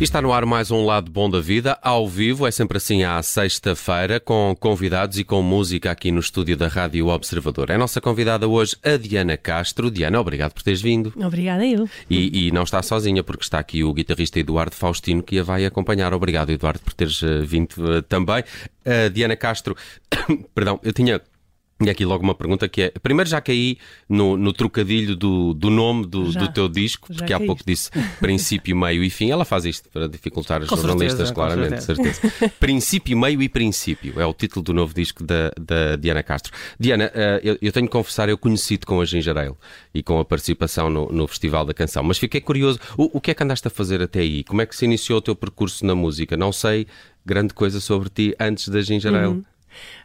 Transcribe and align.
E 0.00 0.02
está 0.02 0.20
no 0.20 0.32
ar 0.32 0.44
mais 0.44 0.72
um 0.72 0.84
Lado 0.84 1.08
Bom 1.08 1.30
da 1.30 1.40
Vida, 1.40 1.78
ao 1.80 2.08
vivo, 2.08 2.48
é 2.48 2.50
sempre 2.50 2.78
assim 2.78 3.04
à 3.04 3.22
sexta-feira, 3.22 4.18
com 4.18 4.54
convidados 4.58 5.20
e 5.20 5.24
com 5.24 5.40
música 5.40 5.92
aqui 5.92 6.10
no 6.10 6.18
estúdio 6.18 6.56
da 6.56 6.66
Rádio 6.66 7.06
Observador. 7.06 7.70
É 7.70 7.76
a 7.76 7.78
nossa 7.78 8.00
convidada 8.00 8.48
hoje, 8.48 8.76
a 8.84 8.96
Diana 8.96 9.36
Castro. 9.36 9.92
Diana, 9.92 10.20
obrigado 10.20 10.52
por 10.52 10.64
teres 10.64 10.82
vindo. 10.82 11.12
Obrigada 11.16 11.64
eu. 11.64 11.88
E, 12.10 12.48
e 12.48 12.50
não 12.50 12.64
está 12.64 12.82
sozinha, 12.82 13.22
porque 13.22 13.44
está 13.44 13.60
aqui 13.60 13.84
o 13.84 13.94
guitarrista 13.94 14.40
Eduardo 14.40 14.74
Faustino, 14.74 15.22
que 15.22 15.38
a 15.38 15.44
vai 15.44 15.64
acompanhar. 15.64 16.12
Obrigado, 16.12 16.50
Eduardo, 16.50 16.80
por 16.80 16.92
teres 16.92 17.22
uh, 17.22 17.46
vindo 17.46 17.70
uh, 17.78 18.02
também. 18.02 18.42
A 18.84 19.08
Diana 19.08 19.36
Castro, 19.36 19.76
perdão, 20.52 20.80
eu 20.82 20.92
tinha 20.92 21.22
e 21.84 21.90
aqui 21.90 22.04
logo 22.04 22.22
uma 22.22 22.34
pergunta 22.34 22.68
que 22.68 22.82
é: 22.82 22.90
primeiro 23.02 23.28
já 23.28 23.40
caí 23.40 23.78
no, 24.08 24.36
no 24.36 24.52
trocadilho 24.52 25.16
do, 25.16 25.54
do 25.54 25.70
nome 25.70 26.06
do, 26.06 26.32
do 26.32 26.52
teu 26.52 26.68
disco, 26.68 27.12
porque 27.14 27.32
há 27.32 27.40
pouco 27.40 27.62
disse 27.66 27.90
princípio, 28.20 28.76
meio 28.76 29.02
e 29.02 29.10
fim. 29.10 29.30
Ela 29.30 29.44
faz 29.44 29.64
isto 29.64 29.88
para 29.90 30.08
dificultar 30.08 30.62
os 30.62 30.68
com 30.68 30.76
jornalistas, 30.76 31.28
certeza, 31.28 31.34
claramente, 31.34 31.82
certeza. 31.82 32.14
certeza. 32.14 32.52
princípio, 32.60 33.16
meio 33.16 33.42
e 33.42 33.48
princípio 33.48 34.20
é 34.20 34.26
o 34.26 34.32
título 34.32 34.62
do 34.62 34.72
novo 34.72 34.94
disco 34.94 35.22
da, 35.22 35.50
da 35.60 35.96
Diana 35.96 36.22
Castro. 36.22 36.52
Diana, 36.78 37.06
uh, 37.14 37.40
eu, 37.42 37.58
eu, 37.60 37.72
tenho 37.72 37.86
que 37.86 37.92
confessar, 37.92 38.28
eu 38.28 38.38
conheci-te 38.38 38.86
com 38.86 39.00
a 39.00 39.04
Ginger 39.04 39.36
Ale 39.36 39.54
e 39.92 40.02
com 40.02 40.18
a 40.18 40.24
participação 40.24 40.90
no, 40.90 41.10
no 41.10 41.26
Festival 41.26 41.64
da 41.64 41.74
Canção, 41.74 42.02
mas 42.02 42.18
fiquei 42.18 42.40
curioso: 42.40 42.78
o, 42.96 43.18
o 43.18 43.20
que 43.20 43.30
é 43.30 43.34
que 43.34 43.42
andaste 43.42 43.66
a 43.68 43.70
fazer 43.70 44.02
até 44.02 44.20
aí? 44.20 44.44
Como 44.44 44.60
é 44.60 44.66
que 44.66 44.76
se 44.76 44.84
iniciou 44.84 45.18
o 45.18 45.22
teu 45.22 45.34
percurso 45.34 45.84
na 45.84 45.94
música? 45.94 46.36
Não 46.36 46.52
sei 46.52 46.86
grande 47.24 47.54
coisa 47.54 47.80
sobre 47.80 48.08
ti 48.10 48.36
antes 48.38 48.68
da 48.68 48.80
Ginger 48.82 49.14
Ale. 49.14 49.26
Uhum. 49.28 49.44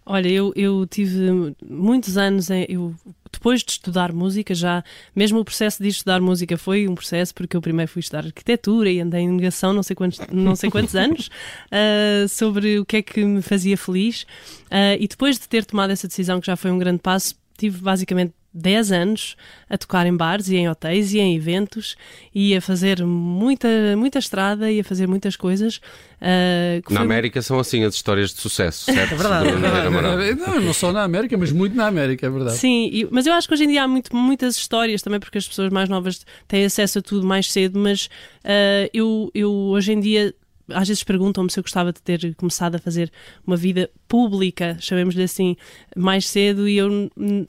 Olha, 0.06 0.28
eu, 0.28 0.52
eu 0.56 0.86
tive 0.88 1.56
muitos 1.68 2.18
anos, 2.18 2.50
eu, 2.68 2.96
depois 3.32 3.64
de 3.64 3.72
estudar 3.72 4.12
música, 4.12 4.54
já, 4.56 4.84
mesmo 5.16 5.40
o 5.40 5.46
processo 5.46 5.82
de 5.82 5.90
estudar 5.90 6.20
música 6.20 6.58
foi 6.58 6.88
um 6.88 6.96
processo, 6.96 7.34
porque 7.34 7.56
eu 7.56 7.62
primeiro 7.62 7.92
fui 7.92 8.00
estudar 8.00 8.26
arquitetura 8.26 8.90
e 8.90 9.00
andei 9.00 9.22
em 9.22 9.30
negação 9.30 9.74
não 9.74 9.84
sei 9.84 9.96
quantos, 9.96 10.20
não 10.32 10.56
sei 10.56 10.70
quantos 10.70 10.96
anos 10.98 11.28
uh, 11.28 12.28
sobre 12.28 12.80
o 12.80 12.86
que 12.86 12.98
é 12.98 13.02
que 13.02 13.24
me 13.24 13.42
fazia 13.42 13.78
feliz. 13.78 14.24
Uh, 14.66 14.98
e 15.00 15.08
depois 15.08 15.38
de 15.38 15.48
ter 15.48 15.66
tomado 15.66 15.92
essa 15.92 16.08
decisão, 16.08 16.40
que 16.40 16.48
já 16.48 16.56
foi 16.56 16.72
um 16.72 16.78
grande 16.78 17.00
passo, 17.00 17.36
tive 17.58 17.80
basicamente 17.82 18.34
10 18.54 18.92
anos 18.92 19.36
a 19.70 19.78
tocar 19.78 20.06
em 20.06 20.16
bares 20.16 20.50
e 20.50 20.56
em 20.56 20.68
hotéis 20.68 21.14
e 21.14 21.20
em 21.20 21.36
eventos 21.36 21.96
e 22.34 22.56
a 22.56 22.62
fazer 22.62 23.06
muita, 23.06 23.68
muita 23.96 24.20
estrada 24.20 24.72
e 24.72 24.80
a 24.80 24.84
fazer 24.84 25.08
muitas 25.08 25.36
coisas. 25.36 25.78
Uh, 26.18 26.82
na 26.90 26.98
foi... 26.98 27.06
América 27.06 27.42
são 27.42 27.60
assim 27.60 27.84
as 27.84 27.94
histórias 27.94 28.34
de 28.34 28.42
sucesso, 28.42 28.86
certo? 28.92 29.14
É 29.14 29.18
verdade. 29.18 29.50
É 29.50 29.90
verdade. 29.90 30.36
Não, 30.36 30.62
não 30.62 30.74
só 30.74 30.92
na 30.92 31.04
América, 31.04 31.38
mas 31.38 31.52
muito 31.52 31.76
na 31.76 31.88
América, 31.88 32.26
é 32.26 32.30
verdade. 32.30 32.58
Sim, 32.58 32.90
e, 32.92 33.08
mas 33.12 33.26
eu 33.26 33.34
acho 33.34 33.48
que 33.48 33.54
hoje 33.54 33.66
em 33.66 33.68
dia 33.68 33.84
há 33.84 33.88
muito, 33.88 34.16
muitas 34.16 34.56
histórias 34.56 35.02
também 35.02 35.20
porque 35.20 35.38
as 35.38 35.48
pessoas 35.48 35.72
mais 35.72 35.88
novas 35.88 36.26
têm 36.48 36.66
acesso 36.66 37.00
a 37.00 37.02
tudo 37.02 37.26
mais 37.26 37.52
cedo, 37.52 37.80
mas 37.80 38.08
uh, 38.44 38.90
eu, 38.94 39.32
eu 39.34 39.52
hoje 39.52 39.94
em 39.94 40.00
dia 40.00 40.34
às 40.72 40.88
vezes 40.88 41.04
perguntam-me 41.04 41.50
se 41.50 41.60
eu 41.60 41.64
gostava 41.64 41.92
de 41.92 42.02
ter 42.02 42.36
começado 42.36 42.76
a 42.76 42.80
fazer 42.80 43.12
uma 43.46 43.58
vida 43.58 43.90
pública, 44.10 44.76
chamemos-lhe 44.80 45.22
assim, 45.22 45.56
mais 45.96 46.28
cedo, 46.28 46.68
e 46.68 46.78
eu 46.78 46.90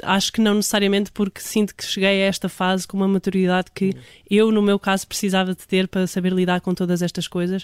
acho 0.03 0.31
que 0.31 0.43
não 0.43 0.55
necessariamente 0.55 1.11
porque 1.11 1.41
sinto 1.41 1.75
que 1.75 1.83
cheguei 1.83 2.23
a 2.23 2.27
esta 2.27 2.51
fase 2.51 2.87
com 2.87 2.99
uma 2.99 3.09
maturidade 3.09 3.69
que 3.75 3.95
eu, 4.31 4.53
no 4.53 4.61
meu 4.61 4.79
caso, 4.79 5.09
precisava 5.09 5.55
de 5.55 5.67
ter 5.67 5.89
para 5.89 6.07
saber 6.07 6.33
lidar 6.33 6.61
com 6.61 6.75
todas 6.75 7.01
estas 7.01 7.27
coisas, 7.27 7.63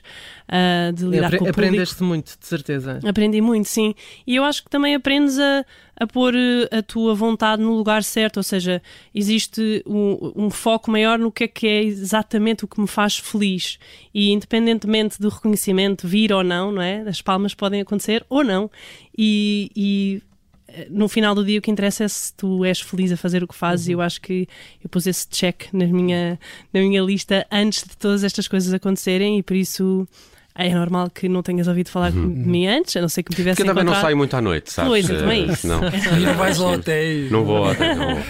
uh, 0.48 0.92
de 0.94 1.04
lidar 1.04 1.26
Apre 1.26 1.38
com 1.38 1.44
o 1.44 1.48
Aprendeste 1.50 2.02
muito, 2.02 2.38
de 2.40 2.46
certeza. 2.46 2.98
Aprendi 3.06 3.40
muito, 3.42 3.68
sim. 3.68 3.94
E 4.26 4.34
eu 4.34 4.42
acho 4.42 4.64
que 4.64 4.70
também 4.70 4.94
aprendes 4.94 5.38
a, 5.38 5.64
a 5.98 6.06
pôr 6.06 6.34
eh, 6.34 6.78
a 6.78 6.82
tua 6.82 7.14
vontade 7.14 7.62
no 7.62 7.74
lugar 7.74 8.02
certo, 8.02 8.38
ou 8.38 8.42
seja, 8.42 8.82
existe 9.14 9.82
um, 9.86 10.32
um, 10.36 10.50
foco 10.50 10.90
maior 10.90 11.18
no 11.18 11.32
que 11.32 11.44
é 11.44 11.48
que 11.48 11.66
é 11.66 11.82
exatamente 11.82 12.64
o 12.64 12.68
que 12.68 12.80
me 12.80 12.86
faz 12.86 13.16
feliz 13.16 13.78
e 14.12 14.30
independentemente 14.32 15.20
do 15.20 15.28
reconhecimento 15.28 16.06
vir 16.06 16.32
ou 16.32 16.42
não, 16.42 16.70
não 16.72 16.82
é? 16.82 17.00
As 17.02 17.22
palmas 17.22 17.54
podem 17.54 17.80
acontecer 17.80 18.24
ou 18.28 18.44
não 18.44 18.70
e, 19.16 19.70
e 19.74 20.22
eh, 20.68 20.88
no 20.90 21.08
final 21.08 21.34
do 21.34 21.44
dia 21.44 21.58
o 21.58 21.62
que 21.62 21.70
interessa 21.70 22.04
é 22.04 22.08
se 22.08 22.32
tu 22.34 22.64
és 22.64 22.80
feliz 22.80 23.12
a 23.12 23.16
fazer 23.16 23.42
o 23.42 23.48
que 23.48 23.54
fazes 23.54 23.86
uhum. 23.86 23.92
e 23.92 23.94
eu 23.94 24.00
acho 24.00 24.20
que 24.20 24.48
eu 24.82 24.90
pus 24.90 25.06
esse 25.06 25.28
check 25.28 25.64
na 25.72 25.86
minha, 25.86 26.38
na 26.72 26.80
minha 26.80 27.02
lista 27.02 27.46
antes 27.50 27.84
de 27.84 27.96
todas 27.96 28.24
estas 28.24 28.46
coisas 28.48 28.72
acontecerem 28.72 29.38
e 29.38 29.42
por 29.42 29.54
isso 29.54 30.06
é 30.54 30.74
normal 30.74 31.10
que 31.10 31.28
não 31.28 31.42
tenhas 31.42 31.68
ouvido 31.68 31.90
falar 31.90 32.12
uhum. 32.12 32.32
de 32.32 32.48
mim 32.48 32.66
antes, 32.66 32.96
a 32.96 33.00
não 33.00 33.08
ser 33.08 33.22
que 33.22 33.30
me 33.30 33.36
tivesse 33.36 33.56
Porque 33.56 33.70
eu 33.70 33.74
também 33.74 33.84
não 33.84 34.00
saio 34.00 34.16
muito 34.16 34.34
à 34.34 34.40
noite, 34.40 34.72
sabes? 34.72 34.90
Pois, 34.90 35.06
também 35.06 35.42
é 35.42 35.52
isso. 35.52 35.66
Não, 35.66 35.80
não 36.24 36.34
vais 36.34 36.58
ao 36.58 36.72
hotel. 36.72 37.30
Não 37.30 37.44
vou 37.44 37.56
ao 37.58 37.70
hotel, 37.72 37.96
não 37.96 38.14
vou. 38.14 38.24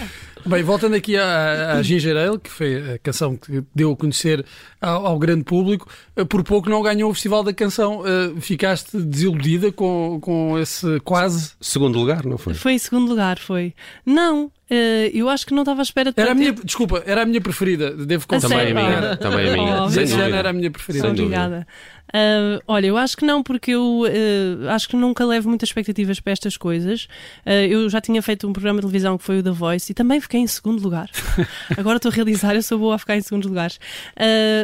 Bem, 0.47 0.63
voltando 0.63 0.95
aqui 0.95 1.17
à, 1.17 1.73
à 1.73 1.81
Ginger 1.83 2.15
Ale, 2.15 2.39
que 2.39 2.49
foi 2.49 2.93
a 2.93 2.97
canção 2.99 3.35
que 3.35 3.63
deu 3.75 3.91
a 3.91 3.95
conhecer 3.95 4.45
ao, 4.79 5.05
ao, 5.05 5.19
grande 5.19 5.43
público, 5.43 5.89
eh, 6.15 6.23
por 6.23 6.43
pouco 6.43 6.69
não 6.69 6.81
ganhou 6.81 7.11
o 7.11 7.13
Festival 7.13 7.43
da 7.43 7.53
Canção. 7.53 8.01
Uh, 8.01 8.39
ficaste 8.39 8.97
desiludida 8.97 9.71
com, 9.71 10.19
com 10.21 10.57
esse 10.57 10.99
quase. 11.01 11.51
Segundo 11.59 11.99
lugar, 11.99 12.25
não 12.25 12.37
foi? 12.37 12.53
Foi 12.53 12.79
segundo 12.79 13.09
lugar, 13.09 13.39
foi. 13.39 13.73
Não, 14.05 14.45
uh, 14.45 15.09
eu 15.13 15.27
acho 15.27 15.45
que 15.45 15.53
não 15.53 15.63
estava 15.63 15.81
à 15.81 15.83
espera 15.83 16.11
de 16.11 16.21
era 16.21 16.31
a 16.31 16.35
minha, 16.35 16.53
Desculpa, 16.53 17.03
era 17.05 17.23
a 17.23 17.25
minha 17.25 17.41
preferida, 17.41 17.91
devo 17.91 18.25
confessar. 18.27 18.49
Também 18.49 18.71
a 18.71 18.73
minha. 18.73 19.17
Também 19.17 19.49
a 19.49 19.53
minha. 19.53 19.83
Oh, 19.83 19.89
Sem 19.89 20.21
era 20.21 20.49
a 20.49 20.53
minha 20.53 20.71
preferida. 20.71 21.09
Obrigada. 21.09 21.67
Uh, 22.07 22.61
olha, 22.67 22.87
eu 22.87 22.97
acho 22.97 23.17
que 23.17 23.25
não, 23.25 23.43
porque 23.43 23.71
eu 23.71 24.03
uh, 24.03 24.69
acho 24.69 24.87
que 24.87 24.95
nunca 24.95 25.25
levo 25.25 25.49
muitas 25.49 25.69
expectativas 25.69 26.19
para 26.19 26.33
estas 26.33 26.55
coisas. 26.55 27.07
Uh, 27.45 27.67
eu 27.69 27.89
já 27.89 27.99
tinha 27.99 28.21
feito 28.21 28.47
um 28.47 28.53
programa 28.53 28.77
de 28.79 28.87
televisão 28.87 29.17
que 29.17 29.23
foi 29.23 29.39
o 29.39 29.43
The 29.43 29.51
Voice 29.51 29.91
e 29.91 29.95
também 29.95 30.21
fiquei 30.21 30.39
em 30.39 30.47
segundo 30.47 30.81
lugar. 30.81 31.09
Agora 31.77 31.97
estou 31.97 32.11
a 32.11 32.15
realizar, 32.15 32.55
eu 32.55 32.63
sou 32.63 32.79
boa 32.79 32.95
a 32.95 32.97
ficar 32.97 33.17
em 33.17 33.21
segundos 33.21 33.47
lugares. 33.47 33.79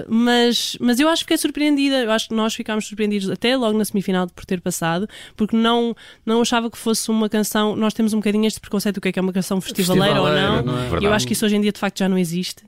mas, 0.07 0.77
mas 0.79 0.99
eu 0.99 1.09
acho 1.09 1.21
que 1.21 1.25
fiquei 1.25 1.37
surpreendida. 1.37 1.97
Eu 1.97 2.11
acho 2.11 2.29
que 2.29 2.33
nós 2.33 2.53
ficámos 2.53 2.87
surpreendidos 2.87 3.29
até 3.29 3.55
logo 3.57 3.77
na 3.77 3.85
semifinal 3.85 4.27
por 4.27 4.45
ter 4.45 4.61
passado, 4.61 5.07
porque 5.35 5.55
não, 5.55 5.95
não 6.25 6.41
achava 6.41 6.69
que 6.69 6.77
fosse 6.77 7.09
uma 7.09 7.27
canção. 7.27 7.75
Nós 7.75 7.93
temos 7.93 8.13
um 8.13 8.17
bocadinho 8.17 8.45
este 8.45 8.59
preconceito 8.59 8.95
do 8.95 9.01
que 9.01 9.09
é 9.09 9.11
que 9.11 9.19
é 9.19 9.21
uma 9.21 9.33
canção 9.33 9.59
festivaleira, 9.59 10.15
festivaleira 10.15 10.51
ou 10.51 10.63
não. 10.63 10.73
não 10.91 10.97
é? 10.97 11.05
eu 11.05 11.13
acho 11.13 11.27
que 11.27 11.33
isso 11.33 11.45
hoje 11.45 11.55
em 11.55 11.61
dia 11.61 11.71
de 11.71 11.79
facto 11.79 11.99
já 11.99 12.07
não 12.07 12.17
existe. 12.17 12.63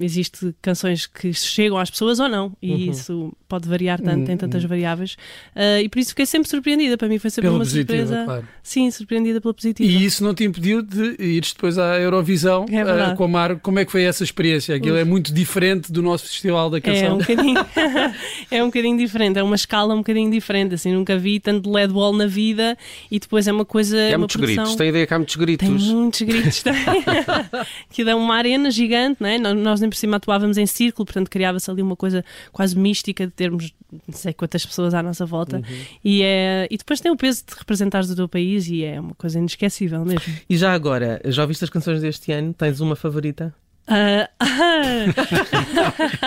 existe 0.00 0.54
canções 0.62 1.06
que 1.06 1.32
chegam 1.34 1.78
às 1.78 1.90
pessoas 1.90 2.20
ou 2.20 2.28
não, 2.28 2.52
e 2.62 2.72
uhum. 2.72 2.90
isso 2.90 3.32
pode 3.48 3.68
variar 3.72 4.00
tanto, 4.00 4.26
tem 4.26 4.36
tantas 4.36 4.62
hum, 4.62 4.66
hum. 4.66 4.68
variáveis. 4.68 5.16
Uh, 5.56 5.80
e 5.82 5.88
por 5.88 5.98
isso 5.98 6.10
fiquei 6.10 6.26
sempre 6.26 6.48
surpreendida. 6.48 6.96
Para 6.96 7.08
mim 7.08 7.18
foi 7.18 7.30
sempre 7.30 7.48
pela 7.48 7.58
uma 7.58 7.64
positiva, 7.64 7.98
surpresa. 7.98 8.24
Claro. 8.24 8.48
Sim, 8.62 8.90
surpreendida 8.90 9.40
pela 9.40 9.54
positiva. 9.54 9.90
E 9.90 10.04
isso 10.04 10.22
não 10.22 10.34
te 10.34 10.44
impediu 10.44 10.82
de 10.82 11.16
ires 11.18 11.52
depois 11.52 11.78
à 11.78 11.98
Eurovisão 11.98 12.66
é 12.70 12.82
uh, 12.84 13.16
com 13.16 13.24
a 13.24 13.28
Mar. 13.28 13.56
Como 13.60 13.78
é 13.78 13.84
que 13.84 13.90
foi 13.90 14.04
essa 14.04 14.22
experiência? 14.22 14.76
Aquilo 14.76 14.94
Uf. 14.94 15.02
é 15.02 15.04
muito 15.04 15.32
diferente 15.32 15.90
do 15.90 16.02
nosso 16.02 16.26
Festival 16.26 16.70
da 16.70 16.80
Canção. 16.80 17.06
É 17.06 17.12
um 17.12 17.18
bocadinho, 17.18 17.66
é 18.50 18.62
um 18.62 18.66
bocadinho 18.66 18.98
diferente, 18.98 19.38
é 19.38 19.42
uma 19.42 19.56
escala 19.56 19.94
um 19.94 19.98
bocadinho 19.98 20.30
diferente. 20.30 20.74
Assim, 20.74 20.92
nunca 20.92 21.16
vi 21.16 21.40
tanto 21.40 21.70
LED 21.70 21.92
wall 21.92 22.12
na 22.12 22.26
vida 22.26 22.76
e 23.10 23.18
depois 23.18 23.48
é 23.48 23.52
uma 23.52 23.64
coisa. 23.64 23.96
E 23.96 24.06
há 24.06 24.10
uma 24.10 24.18
muitos 24.18 24.36
produção... 24.36 24.64
gritos, 24.64 24.76
tem 24.76 24.88
ideia 24.88 25.06
que 25.06 25.14
há 25.14 25.18
muitos 25.18 25.36
gritos. 25.36 25.66
Tem 25.66 25.94
muitos 25.94 26.22
gritos, 26.22 26.62
tem. 26.62 26.74
que 27.90 28.04
dá 28.04 28.16
uma 28.16 28.34
arena 28.34 28.70
gigante, 28.70 29.16
não 29.20 29.28
é? 29.28 29.38
Nós 29.38 29.80
nem 29.80 29.88
por 29.88 29.96
cima 29.96 30.16
atuávamos 30.16 30.58
em 30.58 30.66
círculo, 30.66 31.06
portanto 31.06 31.30
criava-se 31.30 31.70
ali 31.70 31.82
uma 31.82 31.96
coisa 31.96 32.24
quase 32.52 32.76
mística 32.76 33.26
de 33.26 33.32
termos 33.32 33.61
não 33.90 34.14
sei 34.14 34.32
quantas 34.32 34.64
pessoas 34.64 34.94
à 34.94 35.02
nossa 35.02 35.26
volta. 35.26 35.56
Uhum. 35.56 35.62
E, 36.04 36.22
é, 36.22 36.66
e 36.70 36.76
depois 36.76 37.00
tem 37.00 37.10
o 37.10 37.16
peso 37.16 37.44
de 37.46 37.54
representares 37.58 38.10
o 38.10 38.16
teu 38.16 38.28
país 38.28 38.68
e 38.68 38.84
é 38.84 39.00
uma 39.00 39.14
coisa 39.14 39.38
inesquecível 39.38 40.04
mesmo. 40.04 40.32
E 40.48 40.56
já 40.56 40.72
agora, 40.72 41.20
já 41.26 41.42
ouviste 41.42 41.64
as 41.64 41.70
canções 41.70 42.00
deste 42.00 42.32
ano? 42.32 42.54
Tens 42.54 42.80
uma 42.80 42.96
favorita? 42.96 43.54
Uh, 43.82 44.28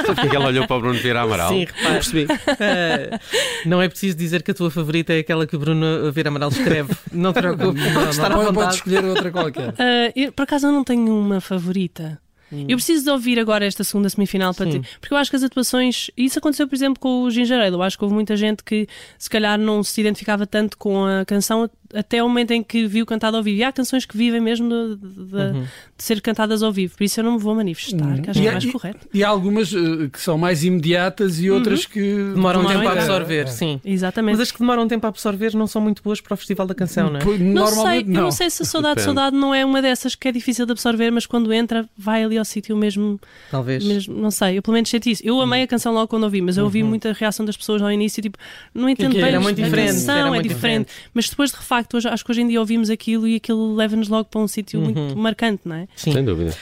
Sabe 0.05 0.21
porque 0.21 0.35
ela 0.35 0.47
olhou 0.47 0.67
para 0.67 0.75
o 0.75 0.81
Bruno 0.81 0.99
Vieira 0.99 1.21
Amaral? 1.21 1.49
Sim, 1.49 1.59
repare. 1.61 1.93
percebi. 1.93 2.25
Uh, 2.25 3.19
não 3.65 3.81
é 3.81 3.87
preciso 3.87 4.17
dizer 4.17 4.43
que 4.43 4.51
a 4.51 4.53
tua 4.53 4.69
favorita 4.69 5.13
é 5.13 5.19
aquela 5.19 5.47
que 5.47 5.55
o 5.55 5.59
Bruno 5.59 6.11
Vieira 6.11 6.29
Amaral 6.29 6.49
escreve. 6.49 6.93
Não 7.13 7.31
te 7.31 7.39
preocupes, 7.39 7.81
estar 8.09 8.31
à 8.31 8.35
vontade. 8.35 8.55
Pode 8.55 8.75
escolher 8.75 9.05
outra 9.05 9.31
qualquer. 9.31 9.69
Uh, 9.69 10.11
eu, 10.15 10.31
por 10.33 10.43
acaso 10.43 10.67
eu 10.67 10.71
não 10.71 10.83
tenho 10.83 11.17
uma 11.17 11.39
favorita. 11.39 12.19
Hum. 12.51 12.65
Eu 12.67 12.77
preciso 12.77 13.03
de 13.03 13.09
ouvir 13.09 13.39
agora 13.39 13.65
esta 13.65 13.83
segunda 13.83 14.09
semifinal 14.09 14.53
para 14.53 14.69
ti, 14.69 14.81
porque 14.99 15.13
eu 15.13 15.17
acho 15.17 15.29
que 15.29 15.35
as 15.35 15.43
atuações. 15.43 16.11
Isso 16.15 16.39
aconteceu, 16.39 16.67
por 16.67 16.75
exemplo, 16.75 16.99
com 16.99 17.23
o 17.23 17.31
Ginger 17.31 17.59
Ale. 17.59 17.75
Eu 17.75 17.81
acho 17.81 17.97
que 17.97 18.03
houve 18.03 18.13
muita 18.13 18.35
gente 18.35 18.63
que 18.63 18.87
se 19.17 19.29
calhar 19.29 19.57
não 19.57 19.83
se 19.83 19.99
identificava 20.01 20.45
tanto 20.45 20.77
com 20.77 21.05
a 21.05 21.25
canção 21.25 21.69
até 21.93 22.23
o 22.23 22.27
momento 22.27 22.51
em 22.51 22.63
que 22.63 22.87
viu 22.87 23.05
cantado 23.05 23.37
ao 23.37 23.43
vivo. 23.43 23.59
E 23.59 23.63
há 23.63 23.71
canções 23.71 24.05
que 24.05 24.17
vivem 24.17 24.41
mesmo 24.41 24.69
de, 24.69 24.95
de, 24.95 25.35
uhum. 25.35 25.63
de 25.97 26.03
ser 26.03 26.21
cantadas 26.21 26.63
ao 26.63 26.71
vivo, 26.71 26.95
por 26.97 27.03
isso 27.03 27.19
eu 27.19 27.23
não 27.23 27.33
me 27.33 27.39
vou 27.39 27.55
manifestar, 27.55 28.05
uhum. 28.05 28.21
que 28.21 28.29
acho 28.29 28.41
que 28.41 28.47
é 28.47 28.51
mais 28.51 28.63
e, 28.63 28.71
correto. 28.71 29.07
E 29.13 29.23
há 29.23 29.29
algumas 29.29 29.73
uh, 29.73 30.09
que 30.09 30.19
são 30.19 30.37
mais 30.37 30.63
imediatas 30.63 31.39
e 31.39 31.49
outras 31.49 31.83
uhum. 31.83 31.89
que 31.91 32.01
demoram, 32.01 32.61
demoram 32.61 32.79
tempo 32.79 32.87
a 32.87 32.91
absorver, 32.93 33.43
é. 33.43 33.47
sim. 33.47 33.81
Exatamente. 33.83 34.33
Mas 34.33 34.41
as 34.41 34.51
que 34.51 34.59
demoram 34.59 34.87
tempo 34.87 35.05
a 35.05 35.09
absorver 35.09 35.55
não 35.55 35.67
são 35.67 35.81
muito 35.81 36.01
boas 36.01 36.21
para 36.21 36.33
o 36.33 36.37
Festival 36.37 36.67
da 36.67 36.75
Canção, 36.75 37.09
não 37.09 37.19
é? 37.19 37.37
Não 37.37 37.67
sei, 37.67 38.03
não. 38.03 38.15
eu 38.15 38.23
não 38.23 38.31
sei 38.31 38.49
se 38.49 38.63
a 38.63 38.65
saudade, 38.65 39.01
saudade 39.01 39.35
não 39.35 39.53
é 39.53 39.65
uma 39.65 39.81
dessas 39.81 40.15
que 40.15 40.27
é 40.27 40.31
difícil 40.31 40.65
de 40.65 40.71
absorver, 40.71 41.11
mas 41.11 41.25
quando 41.25 41.53
entra, 41.53 41.87
vai 41.97 42.23
ali 42.23 42.37
ao 42.37 42.45
sítio 42.45 42.75
mesmo. 42.75 43.19
Talvez. 43.51 43.83
Mesmo, 43.83 44.15
não 44.15 44.31
sei, 44.31 44.57
eu 44.57 44.61
pelo 44.61 44.73
menos 44.73 44.89
senti 44.89 45.11
isso. 45.11 45.21
Eu 45.25 45.39
amei 45.41 45.63
a 45.63 45.67
canção 45.67 45.93
logo 45.93 46.07
quando 46.07 46.23
ouvi, 46.23 46.41
mas 46.41 46.57
eu 46.57 46.63
ouvi 46.63 46.81
uhum. 46.81 46.89
muita 46.89 47.13
reação 47.13 47.45
das 47.45 47.55
pessoas 47.55 47.81
ao 47.81 47.91
início, 47.91 48.21
tipo, 48.21 48.37
não 48.73 48.89
entendo 48.89 49.11
que, 49.11 49.15
que 49.15 49.21
bem. 49.21 49.31
Era 49.31 49.39
muito 49.39 49.61
diferente. 49.61 49.89
A 49.89 49.93
canção 49.93 50.35
é 50.35 50.41
diferente. 50.41 50.55
diferente. 50.55 50.91
Mas 51.13 51.29
depois, 51.29 51.51
de 51.51 51.57
facto, 51.75 51.97
hoje, 51.97 52.07
acho 52.07 52.23
que 52.23 52.31
hoje 52.31 52.41
em 52.41 52.47
dia 52.47 52.59
ouvimos 52.59 52.89
aquilo 52.89 53.27
e 53.27 53.35
aquilo 53.35 53.75
leva-nos 53.75 54.07
logo 54.07 54.25
para 54.25 54.41
um 54.41 54.47
sítio 54.47 54.79
uhum. 54.79 54.85
muito 54.85 55.17
marcante, 55.17 55.61
não 55.65 55.75
é? 55.75 55.87
Sim. 55.95 56.11
Sem 56.13 56.23
dúvida. 56.25 56.55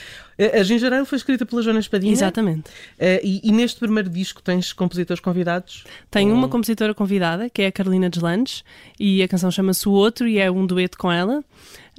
A 0.60 0.64
Ginger 0.64 0.92
Ale 0.92 1.06
foi 1.06 1.18
escrita 1.18 1.46
pela 1.46 1.62
Joana 1.62 1.80
Espadinha. 1.80 2.12
Exatamente. 2.12 2.64
Eh, 2.98 3.22
e, 3.24 3.42
e 3.44 3.52
neste 3.52 3.80
primeiro 3.80 4.10
disco 4.10 4.42
tens 4.42 4.74
compositores 4.74 5.22
convidados? 5.22 5.84
Tenho 6.10 6.32
Ou- 6.32 6.38
uma 6.38 6.50
compositora 6.50 6.94
convidada, 6.94 7.50
que 7.50 7.62
é 7.62 7.68
a 7.68 7.72
Carolina 7.72 8.10
Deslandes, 8.10 8.64
e 9.00 9.22
a 9.22 9.28
canção 9.28 9.52
chama-se 9.52 9.88
O 9.88 9.92
Outro 9.92 10.28
e 10.28 10.40
é 10.40 10.50
um 10.50 10.66
dueto 10.66 10.98
com 10.98 11.12
ela. 11.12 11.44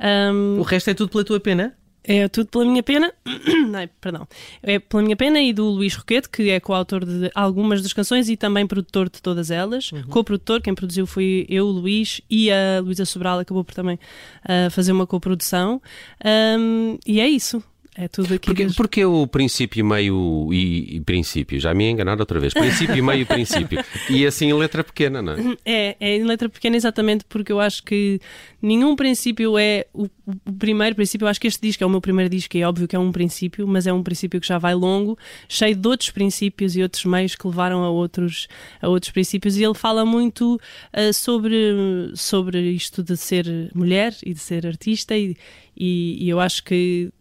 Ahm, 0.01 0.59
O 0.59 0.63
resto 0.63 0.91
é 0.91 0.95
tudo 0.95 1.11
pela 1.11 1.25
tua 1.25 1.39
pena? 1.39 1.75
É 2.07 2.29
tudo 2.29 2.49
pela 2.49 2.65
minha 2.67 2.83
pena. 2.83 3.13
Ai, 3.75 3.89
perdão. 4.01 4.29
É 4.63 4.79
pela 4.79 5.03
minha 5.03 5.17
pena 5.17 5.41
e 5.41 5.53
do 5.55 5.65
Luís 5.65 5.95
Roquete, 5.95 6.29
que 6.29 6.51
é 6.51 6.61
coautor 6.61 7.05
de 7.05 7.31
algumas 7.35 7.83
das 7.83 7.95
canções 7.95 8.29
e 8.29 8.37
também 8.37 8.67
produtor 8.67 9.09
de 9.09 9.23
todas 9.23 9.51
elas. 9.51 9.91
Co-produtor, 10.11 10.61
quem 10.61 10.75
produziu 10.75 11.07
foi 11.07 11.47
eu, 11.49 11.67
o 11.67 11.71
Luís, 11.71 12.21
e 12.29 12.51
a 12.51 12.81
Luísa 12.83 13.07
Sobral 13.07 13.39
acabou 13.39 13.65
por 13.65 13.75
também 13.75 13.99
ah, 14.45 14.69
fazer 14.71 14.93
uma 14.93 15.07
coprodução. 15.07 15.81
Ahm, 16.23 16.99
e 17.07 17.21
é 17.21 17.29
isso. 17.29 17.63
É 17.97 18.09
tudo 18.09 18.35
aqui. 18.35 18.47
Porque, 18.47 18.67
porque 18.77 19.05
o 19.05 19.25
princípio, 19.27 19.85
meio 19.85 20.53
e, 20.53 20.97
e 20.97 21.01
princípio? 21.01 21.61
Já 21.61 21.73
me 21.73 21.85
ia 21.85 21.91
enganar 21.91 22.19
outra 22.19 22.41
vez. 22.41 22.53
Princípio, 22.53 23.05
meio 23.05 23.23
e 23.23 23.25
princípio. 23.25 23.85
E 24.11 24.27
assim 24.27 24.53
letra 24.53 24.83
pequena, 24.83 25.23
não 25.23 25.33
é? 25.33 25.57
É, 25.65 25.97
é 26.01 26.17
em 26.17 26.25
letra 26.25 26.49
pequena 26.49 26.77
exatamente 26.77 27.25
porque 27.29 27.53
eu 27.53 27.61
acho 27.61 27.83
que 27.85 28.21
nenhum 28.61 28.97
princípio 28.97 29.57
é 29.57 29.87
o, 29.93 30.05
o 30.27 30.53
primeiro 30.59 30.97
princípio. 30.97 31.25
Eu 31.25 31.29
acho 31.29 31.41
que 31.41 31.47
este 31.47 31.61
disco 31.61 31.85
é 31.85 31.87
o 31.87 31.91
meu 31.91 32.01
primeiro 32.01 32.29
disco 32.29 32.57
e 32.57 32.63
é 32.63 32.69
óbvio 32.69 32.89
que 32.89 32.97
é 32.97 32.99
um 32.99 33.13
princípio, 33.13 33.67
mas 33.67 33.87
é 33.87 33.93
um 33.93 34.03
princípio 34.03 34.41
que 34.41 34.47
já 34.47 34.59
vai 34.59 34.75
longo, 34.75 35.17
cheio 35.49 35.77
de 35.77 35.87
outros 35.87 36.11
princípios 36.11 36.77
e 36.77 36.83
outros 36.83 37.05
meios 37.05 37.37
que 37.37 37.47
levaram 37.47 37.85
a 37.85 37.91
outros, 37.91 38.49
a 38.83 38.89
outros 38.89 39.13
princípios. 39.13 39.57
E 39.57 39.63
ele 39.63 39.75
fala 39.75 40.05
muito 40.05 40.61
ah, 40.93 41.13
sobre, 41.13 42.11
sobre 42.17 42.73
isto 42.73 43.05
de 43.05 43.17
ser 43.17 43.71
mulher 43.73 44.15
e 44.25 44.35
de 44.35 44.41
ser 44.41 44.67
artista, 44.67 45.17
e, 45.17 45.37
e, 45.77 46.25
e 46.25 46.29
eu 46.29 46.41
acho 46.41 46.65
que 46.65 47.13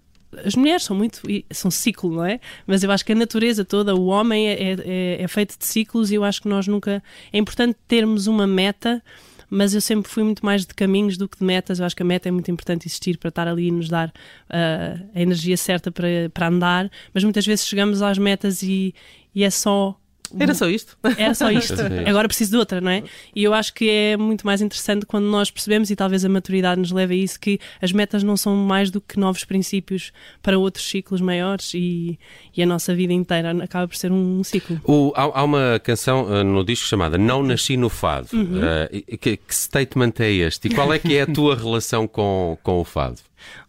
as 0.44 0.56
mulheres 0.56 0.84
são 0.84 0.96
muito. 0.96 1.22
são 1.52 1.70
ciclo, 1.70 2.16
não 2.16 2.26
é? 2.26 2.40
Mas 2.66 2.84
eu 2.84 2.92
acho 2.92 3.06
que 3.06 3.12
a 3.12 3.16
natureza 3.16 3.64
toda, 3.64 3.96
o 3.96 4.06
homem 4.06 4.48
é, 4.48 4.74
é, 4.74 5.22
é 5.22 5.28
feito 5.28 5.58
de 5.58 5.66
ciclos 5.66 6.12
e 6.12 6.16
eu 6.16 6.24
acho 6.24 6.42
que 6.42 6.48
nós 6.48 6.68
nunca. 6.68 7.04
É 7.32 7.38
importante 7.38 7.78
termos 7.88 8.28
uma 8.28 8.48
meta, 8.48 9.04
mas 9.50 9.74
eu 9.74 9.82
sempre 9.82 10.10
fui 10.10 10.24
muito 10.24 10.46
mais 10.46 10.66
de 10.66 10.74
caminhos 10.74 11.18
do 11.18 11.30
que 11.30 11.38
de 11.38 11.46
metas. 11.46 11.80
Eu 11.80 11.86
acho 11.86 11.96
que 11.96 12.02
a 12.02 12.06
meta 12.06 12.28
é 12.28 12.32
muito 12.32 12.50
importante 12.50 12.88
existir 12.88 13.18
para 13.18 13.30
estar 13.30 13.48
ali 13.48 13.68
e 13.68 13.72
nos 13.72 13.88
dar 13.88 14.12
ah, 14.50 15.00
a 15.14 15.22
energia 15.22 15.56
certa 15.58 15.92
para, 15.92 16.08
para 16.34 16.48
andar, 16.48 16.90
mas 17.14 17.24
muitas 17.24 17.46
vezes 17.46 17.68
chegamos 17.68 18.02
às 18.02 18.18
metas 18.18 18.64
e, 18.64 18.94
e 19.34 19.44
é 19.44 19.50
só. 19.50 20.00
Era 20.40 20.54
só 20.54 20.68
isto? 20.70 20.98
Era 21.18 21.34
só 21.34 21.52
isto. 21.52 21.76
Agora 22.06 22.28
preciso 22.28 22.52
de 22.52 22.58
outra, 22.58 22.80
não 22.82 22.92
é? 22.92 23.04
E 23.36 23.44
eu 23.44 23.54
acho 23.54 23.74
que 23.74 23.90
é 23.90 24.18
muito 24.18 24.46
mais 24.46 24.62
interessante 24.62 25.06
quando 25.06 25.26
nós 25.26 25.50
percebemos, 25.52 25.90
e 25.90 25.96
talvez 25.96 26.24
a 26.26 26.30
maturidade 26.30 26.80
nos 26.80 26.92
leve 26.92 27.14
a 27.14 27.18
isso, 27.18 27.40
que 27.40 27.60
as 27.82 27.92
metas 27.92 28.24
não 28.24 28.36
são 28.38 28.56
mais 28.56 28.90
do 28.90 29.00
que 29.02 29.20
novos 29.20 29.44
princípios 29.44 30.12
para 30.42 30.58
outros 30.58 30.86
ciclos 30.90 31.22
maiores 31.22 31.72
e, 31.74 32.18
e 32.56 32.62
a 32.64 32.66
nossa 32.66 32.94
vida 32.96 33.14
inteira 33.14 33.52
acaba 33.64 33.88
por 33.88 33.96
ser 33.96 34.12
um 34.12 34.44
ciclo. 34.44 34.80
O- 34.84 35.12
há, 35.16 35.40
há 35.40 35.44
uma 35.44 35.80
canção 35.84 36.26
uh, 36.26 36.44
no 36.44 36.64
disco 36.64 36.88
chamada 36.88 37.18
Não 37.18 37.44
Nasci 37.44 37.78
no 37.78 37.90
Fado. 37.90 38.28
Uhum. 38.34 38.60
Uh, 38.60 39.18
que, 39.18 39.38
que 39.38 39.56
statement 39.56 40.14
é 40.20 40.32
este? 40.32 40.68
E 40.68 40.74
qual 40.74 40.94
é 40.94 41.00
que 41.00 41.16
é 41.16 41.22
a 41.22 41.28
tua 41.28 41.56
relação 41.58 42.08
com, 42.08 42.58
com 42.64 42.80
o 42.80 42.84
fado? 42.84 43.18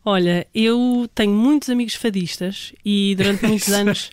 Olha, 0.04 0.46
eu 0.54 1.08
tenho 1.14 1.32
muitos 1.32 1.70
amigos 1.70 1.94
fadistas 1.94 2.74
e 2.84 3.14
durante 3.16 3.46
muitos 3.46 3.68
anos 3.72 4.10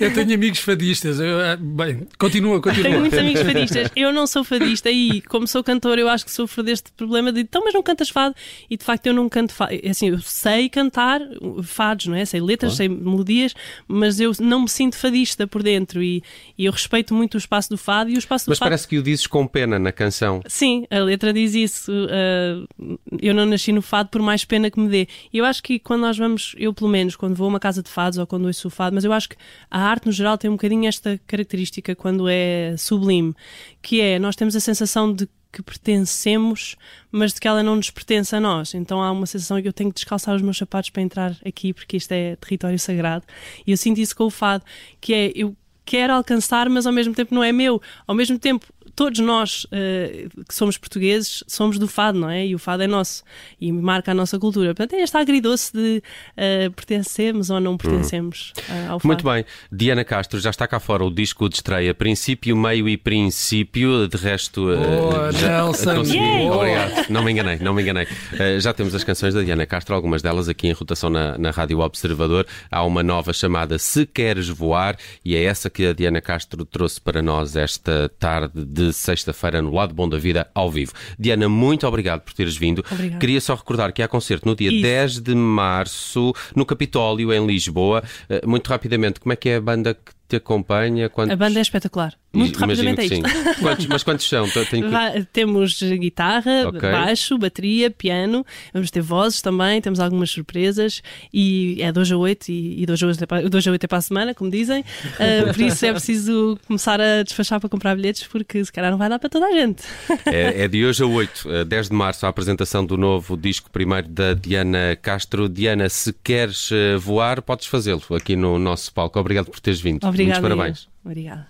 Eu 0.00 0.12
tenho 0.12 0.34
amigos 0.34 0.58
fadistas. 0.58 1.20
Eu, 1.20 1.38
ah, 1.40 1.56
bem, 1.56 2.06
continua, 2.18 2.60
continua. 2.60 2.82
tenho 2.88 2.98
muitos 3.00 3.18
amigos 3.18 3.42
fadistas. 3.46 3.90
Eu 3.94 4.12
não 4.12 4.26
sou 4.26 4.42
fadista 4.42 4.90
e, 4.90 5.20
como 5.22 5.46
sou 5.46 5.62
cantor, 5.62 5.98
eu 5.98 6.08
acho 6.08 6.24
que 6.24 6.32
sofro 6.32 6.62
deste 6.64 6.90
problema 6.92 7.32
de 7.32 7.40
então, 7.42 7.62
mas 7.64 7.72
não 7.74 7.82
cantas 7.82 8.08
fado? 8.08 8.34
E 8.68 8.76
de 8.76 8.84
facto 8.84 9.06
eu 9.06 9.14
não 9.14 9.28
canto 9.28 9.52
fado. 9.52 9.72
É 9.72 9.92
Assim, 9.92 10.08
eu 10.08 10.18
sei 10.20 10.68
cantar 10.68 11.20
fados, 11.62 12.06
não 12.06 12.16
é? 12.16 12.24
Sei 12.24 12.40
letras, 12.40 12.74
sei 12.76 12.88
melodias, 12.88 13.54
mas 13.86 14.18
eu 14.18 14.32
não 14.40 14.62
me 14.62 14.68
sinto 14.68 14.96
fadista 14.96 15.46
por 15.46 15.62
dentro 15.62 16.02
e, 16.02 16.22
e 16.58 16.64
eu 16.64 16.72
respeito 16.72 17.14
muito 17.14 17.34
o 17.34 17.38
espaço 17.38 17.68
do 17.68 17.76
fado 17.78 18.10
e 18.10 18.14
o 18.14 18.18
espaço 18.18 18.46
do 18.46 18.48
Mas 18.50 18.58
fado. 18.58 18.68
parece 18.70 18.88
que 18.88 18.98
o 18.98 19.02
dizes 19.02 19.26
com 19.26 19.46
pena 19.46 19.78
na 19.78 19.92
canção. 19.92 20.40
Sim, 20.48 20.86
a 20.90 20.98
letra 21.00 21.32
diz 21.32 21.54
isso. 21.54 21.92
uh, 21.92 22.98
eu 23.20 23.34
não 23.34 23.46
nasci 23.46 23.70
no 23.70 23.82
fado 23.82 24.08
por 24.08 24.22
mais 24.22 24.44
pena 24.44 24.71
que 24.72 24.80
me 24.80 24.88
dê. 24.88 25.08
E 25.32 25.38
eu 25.38 25.44
acho 25.44 25.62
que 25.62 25.78
quando 25.78 26.00
nós 26.00 26.18
vamos, 26.18 26.54
eu 26.58 26.72
pelo 26.74 26.90
menos, 26.90 27.14
quando 27.14 27.34
vou 27.34 27.46
a 27.46 27.48
uma 27.48 27.60
casa 27.60 27.82
de 27.82 27.90
fados 27.90 28.18
ou 28.18 28.26
quando 28.26 28.46
ouço 28.46 28.68
o 28.68 28.70
fado, 28.70 28.94
mas 28.94 29.04
eu 29.04 29.12
acho 29.12 29.28
que 29.28 29.36
a 29.70 29.80
arte 29.80 30.06
no 30.06 30.12
geral 30.12 30.36
tem 30.36 30.50
um 30.50 30.54
bocadinho 30.54 30.88
esta 30.88 31.20
característica 31.26 31.94
quando 31.94 32.28
é 32.28 32.74
sublime, 32.76 33.34
que 33.80 34.00
é 34.00 34.18
nós 34.18 34.34
temos 34.34 34.56
a 34.56 34.60
sensação 34.60 35.12
de 35.12 35.28
que 35.52 35.62
pertencemos, 35.62 36.76
mas 37.10 37.34
de 37.34 37.40
que 37.40 37.46
ela 37.46 37.62
não 37.62 37.76
nos 37.76 37.90
pertence 37.90 38.34
a 38.34 38.40
nós. 38.40 38.72
Então 38.74 39.02
há 39.02 39.12
uma 39.12 39.26
sensação 39.26 39.60
que 39.60 39.68
eu 39.68 39.72
tenho 39.72 39.90
que 39.90 39.96
descalçar 39.96 40.34
os 40.34 40.40
meus 40.40 40.56
sapatos 40.56 40.88
para 40.88 41.02
entrar 41.02 41.36
aqui, 41.44 41.74
porque 41.74 41.98
isto 41.98 42.10
é 42.10 42.36
território 42.36 42.78
sagrado. 42.78 43.24
E 43.66 43.70
eu 43.70 43.76
sinto 43.76 44.00
isso 44.00 44.16
com 44.16 44.24
o 44.24 44.30
fado, 44.30 44.64
que 44.98 45.12
é 45.12 45.32
eu 45.34 45.54
quero 45.84 46.14
alcançar, 46.14 46.68
mas 46.70 46.86
ao 46.86 46.92
mesmo 46.92 47.14
tempo 47.14 47.34
não 47.34 47.44
é 47.44 47.52
meu. 47.52 47.80
Ao 48.06 48.14
mesmo 48.14 48.38
tempo, 48.38 48.66
todos 48.94 49.18
nós 49.20 49.66
eh, 49.72 50.26
que 50.48 50.54
somos 50.54 50.76
portugueses 50.76 51.42
somos 51.46 51.78
do 51.78 51.88
fado, 51.88 52.18
não 52.18 52.28
é? 52.28 52.46
E 52.46 52.54
o 52.54 52.58
fado 52.58 52.82
é 52.82 52.86
nosso 52.86 53.22
e 53.60 53.72
marca 53.72 54.12
a 54.12 54.14
nossa 54.14 54.38
cultura. 54.38 54.74
Portanto, 54.74 54.98
é 54.98 55.02
este 55.02 55.16
agridoce 55.16 55.72
de 55.72 56.02
eh, 56.36 56.70
pertencemos 56.70 57.50
ou 57.50 57.60
não 57.60 57.76
pertencemos 57.76 58.52
eh, 58.68 58.86
ao 58.88 58.98
fado. 58.98 59.06
Muito 59.06 59.24
bem. 59.24 59.44
Diana 59.70 60.04
Castro, 60.04 60.38
já 60.40 60.50
está 60.50 60.66
cá 60.66 60.78
fora 60.78 61.04
o 61.04 61.10
disco 61.10 61.48
de 61.48 61.56
estreia 61.56 61.94
Princípio, 61.94 62.56
Meio 62.56 62.88
e 62.88 62.96
Princípio. 62.96 64.08
De 64.08 64.16
resto, 64.16 64.70
uh, 64.70 64.76
Boa, 64.76 65.32
já 65.32 65.64
Nelson. 65.64 65.94
consegui. 65.96 66.18
Boa. 66.18 66.56
Obrigado. 66.56 67.10
Não 67.10 67.22
me 67.22 67.32
enganei, 67.32 67.58
não 67.58 67.74
me 67.74 67.82
enganei. 67.82 68.04
Uh, 68.04 68.60
já 68.60 68.72
temos 68.72 68.94
as 68.94 69.04
canções 69.04 69.34
da 69.34 69.42
Diana 69.42 69.66
Castro, 69.66 69.94
algumas 69.94 70.22
delas 70.22 70.48
aqui 70.48 70.68
em 70.68 70.72
rotação 70.72 71.08
na, 71.08 71.38
na 71.38 71.50
Rádio 71.50 71.80
Observador. 71.80 72.46
Há 72.70 72.84
uma 72.84 73.02
nova 73.02 73.32
chamada 73.32 73.78
Se 73.78 74.06
Queres 74.06 74.48
Voar 74.48 74.96
e 75.24 75.34
é 75.34 75.42
essa 75.44 75.70
que 75.70 75.86
a 75.86 75.92
Diana 75.92 76.20
Castro 76.20 76.64
trouxe 76.64 77.00
para 77.00 77.22
nós 77.22 77.56
esta 77.56 78.10
tarde 78.18 78.64
de 78.64 78.81
sexta-feira 78.90 79.60
no 79.60 79.72
Lado 79.74 79.94
Bom 79.94 80.08
da 80.08 80.16
Vida, 80.16 80.48
ao 80.54 80.70
vivo. 80.70 80.92
Diana, 81.18 81.46
muito 81.48 81.86
obrigado 81.86 82.22
por 82.22 82.32
teres 82.32 82.56
vindo. 82.56 82.82
Obrigada. 82.90 83.20
Queria 83.20 83.40
só 83.40 83.54
recordar 83.54 83.92
que 83.92 84.02
há 84.02 84.08
concerto 84.08 84.48
no 84.48 84.56
dia 84.56 84.72
Isso. 84.72 84.82
10 84.82 85.20
de 85.20 85.34
março 85.34 86.32
no 86.56 86.64
Capitólio, 86.64 87.32
em 87.32 87.46
Lisboa. 87.46 88.02
Uh, 88.28 88.48
Muito 88.48 88.68
rapidamente, 88.68 89.20
como 89.20 89.32
é 89.32 89.36
que 89.36 89.50
é 89.50 89.56
a 89.56 89.60
banda 89.60 89.94
que 89.94 90.12
te 90.32 90.36
acompanha? 90.36 91.08
Quantos... 91.10 91.32
A 91.32 91.36
banda 91.36 91.58
é 91.58 91.62
espetacular. 91.62 92.14
Muito 92.32 92.56
Imagino 92.56 92.88
rapidamente 92.88 93.12
é 93.12 93.18
isto. 93.18 93.28
sim. 93.28 93.54
Quantos- 93.62 93.86
mas 93.86 94.02
quantos 94.02 94.26
são? 94.28 94.48
Tenho 94.70 94.88
temos 95.32 95.82
guitarra, 95.82 96.68
Ok. 96.68 96.80
baixo, 96.80 97.36
bateria, 97.36 97.90
piano, 97.90 98.44
vamos 98.72 98.90
ter 98.90 99.02
vozes 99.02 99.42
também, 99.42 99.80
temos 99.82 100.00
algumas 100.00 100.30
surpresas 100.30 101.02
e 101.32 101.76
é 101.80 101.92
2 101.92 102.12
a 102.12 102.16
8 102.16 102.48
e, 102.48 102.82
e 102.82 102.86
2 102.86 103.02
a 103.02 103.06
8 103.06 103.22
é 103.22 103.26
para, 103.26 103.48
2 103.48 103.66
a 103.66 103.70
8 103.70 103.84
é 103.84 103.86
para 103.86 103.98
a 103.98 104.00
semana, 104.00 104.34
como 104.34 104.50
dizem. 104.50 104.82
Ah, 105.18 105.52
por 105.52 105.60
isso 105.60 105.84
é 105.84 105.92
preciso 105.92 106.58
começar 106.66 106.98
a 107.00 107.22
despachar 107.22 107.60
para 107.60 107.68
comprar 107.68 107.94
bilhetes 107.94 108.26
porque 108.26 108.64
se 108.64 108.72
calhar 108.72 108.90
não 108.90 108.98
vai 108.98 109.10
dar 109.10 109.18
para 109.18 109.28
toda 109.28 109.46
a 109.46 109.52
gente. 109.52 109.82
É, 110.24 110.62
é 110.64 110.68
de 110.68 110.86
hoje 110.86 111.02
a 111.02 111.06
8, 111.06 111.50
eh, 111.50 111.64
10 111.66 111.88
de 111.90 111.94
março, 111.94 112.24
a 112.24 112.30
apresentação 112.30 112.86
do 112.86 112.96
novo 112.96 113.36
disco 113.36 113.70
primeiro 113.70 114.08
da 114.08 114.32
Diana 114.32 114.96
Castro. 115.02 115.50
Diana, 115.50 115.88
se 115.90 116.14
queres 116.24 116.70
eh, 116.72 116.96
voar, 116.96 117.42
podes 117.42 117.66
fazê-lo 117.66 118.02
aqui 118.16 118.36
no 118.36 118.58
nosso 118.58 118.90
palco. 118.94 119.18
Obrigado 119.20 119.50
por 119.50 119.60
teres 119.60 119.80
vindo. 119.82 120.06
Obrigada. 120.22 120.40
Muitos 120.40 120.56
parabéns. 120.56 120.88
Obrigada. 121.04 121.48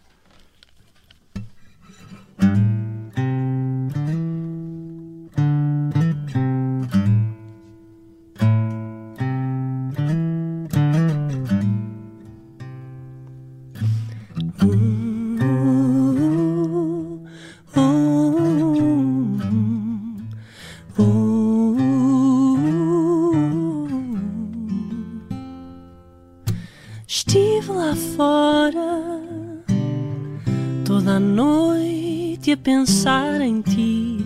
Toda 31.02 31.18
noite 31.18 32.52
a 32.52 32.56
pensar 32.56 33.40
em 33.40 33.60
ti. 33.60 34.18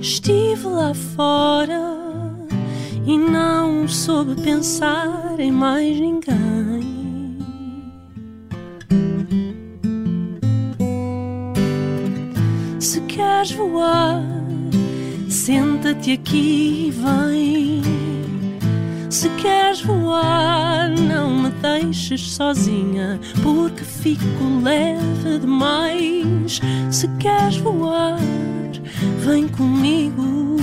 Estive 0.00 0.66
lá 0.66 0.92
fora 0.94 1.96
e 3.06 3.16
não 3.16 3.86
soube 3.86 4.40
pensar 4.42 5.38
em 5.38 5.52
mais 5.52 6.00
ninguém. 6.00 7.38
Se 12.80 13.00
queres 13.02 13.52
voar, 13.52 14.22
senta-te 15.28 16.12
aqui 16.12 16.88
e 16.88 16.90
vem. 16.90 17.93
Se 19.14 19.28
queres 19.36 19.80
voar, 19.80 20.90
não 20.90 21.30
me 21.38 21.50
deixes 21.50 22.32
sozinha, 22.32 23.20
porque 23.44 23.84
fico 23.84 24.60
leve 24.60 25.38
demais. 25.38 26.60
Se 26.90 27.06
queres 27.18 27.56
voar, 27.58 28.18
vem 29.20 29.46
comigo. 29.46 30.56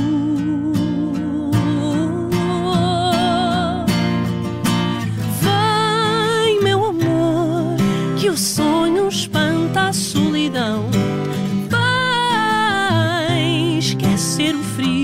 Vem, 5.39 6.62
meu 6.62 6.88
amor, 6.88 7.77
que 8.20 8.27
o 8.27 8.38
sonho 8.38 9.08
espanta 9.08 9.84
a 9.84 9.93
solidão. 9.93 10.89
Vem, 13.29 13.79
esquecer 13.79 14.53
o 14.53 14.63
frio 14.75 15.00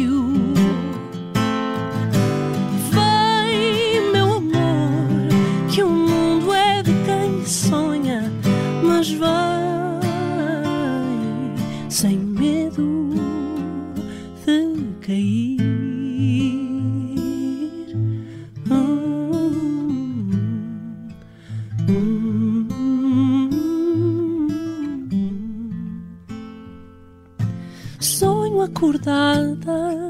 acordada, 29.47 30.09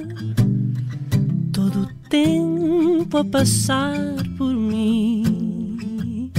todo 1.53 1.81
o 1.81 2.09
tempo 2.09 3.17
a 3.17 3.25
passar 3.25 3.95
por 4.37 4.53
mim. 4.53 6.31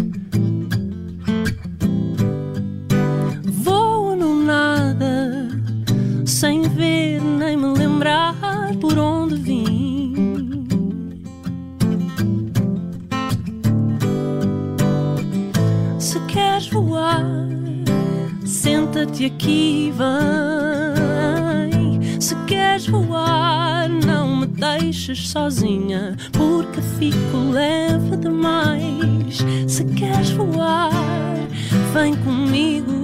Vou 3.44 4.16
no 4.16 4.42
nada, 4.42 5.48
sem 6.26 6.62
ver 6.62 7.20
nem 7.20 7.56
me 7.56 7.66
lembrar 7.78 8.34
por 8.80 8.98
onde 8.98 9.36
vim. 9.36 10.14
Se 15.98 16.18
queres 16.26 16.68
voar, 16.70 17.24
senta-te 18.44 19.26
aqui 19.26 19.92
vem. 19.96 20.87
Se 22.28 22.34
queres 22.44 22.86
voar, 22.86 23.88
não 23.88 24.36
me 24.36 24.46
deixes 24.46 25.30
sozinha, 25.30 26.14
porque 26.30 26.82
fico 26.98 27.38
leve 27.50 28.18
demais. 28.18 29.38
Se 29.66 29.82
queres 29.82 30.28
voar, 30.32 30.92
vem 31.94 32.14
comigo. 32.16 32.97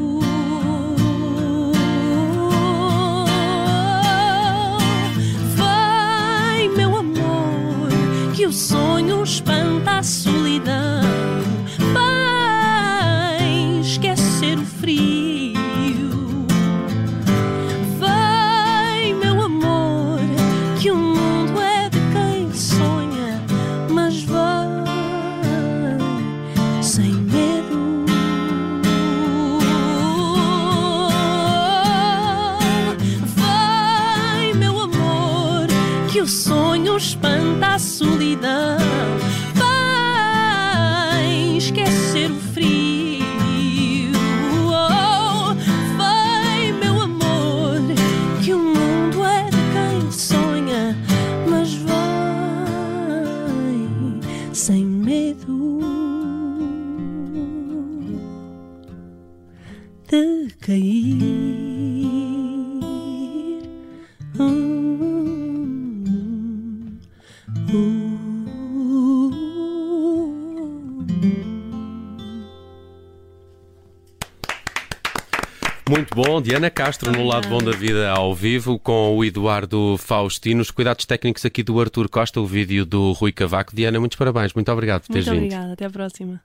Muito 75.95 76.13
bom, 76.13 76.43
Diana 76.43 76.69
Castro 76.71 77.13
no 77.13 77.25
Lado 77.25 77.47
Bom 77.49 77.63
da 77.63 77.71
Vida 77.71 78.11
ao 78.11 78.35
vivo 78.35 78.81
com 78.81 79.17
o 79.17 79.25
Eduardo 79.25 79.97
Faustino, 79.97 80.61
os 80.61 80.73
cuidados 80.73 81.05
técnicos 81.07 81.45
aqui 81.45 81.63
do 81.63 81.81
Artur 81.81 82.09
Costa, 82.09 82.41
o 82.41 82.47
vídeo 82.47 82.85
do 82.85 83.13
Rui 83.13 83.31
Cavaco. 83.31 83.75
Diana, 83.77 84.01
muitos 84.01 84.19
parabéns, 84.19 84.53
muito 84.55 84.73
obrigado 84.73 85.03
por 85.03 85.13
teres 85.13 85.29
Muito 85.29 85.41
vindo. 85.41 85.53
obrigada, 85.53 85.73
até 85.75 85.85
à 85.85 85.91
próxima. 85.91 86.41